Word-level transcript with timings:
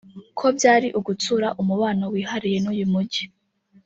ko 0.37 0.45
byari 0.57 0.87
ugutsura 0.99 1.47
umubano 1.61 2.05
wihariye 2.13 2.57
n’uyu 2.61 2.85
mujyi 2.93 3.23